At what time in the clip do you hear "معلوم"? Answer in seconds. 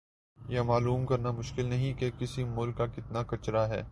0.61-1.05